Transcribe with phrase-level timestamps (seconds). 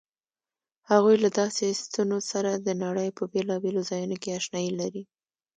[0.89, 5.03] هغوی له داسې ستنو سره د نړۍ په بېلابېلو ځایونو کې آشنايي لري.